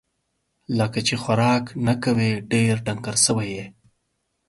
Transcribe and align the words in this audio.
لکه 0.77 0.99
چې 1.07 1.15
خوراک 1.23 1.65
نه 1.85 1.93
کوې، 2.03 2.31
ډېر 2.51 2.73
ډنګر 2.85 3.15
سوی 3.25 3.47
یې 3.57 3.65